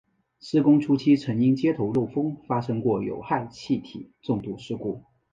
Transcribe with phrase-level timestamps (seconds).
[0.39, 5.03] 施工初期曾因接头漏风发生过有害气体中毒事故。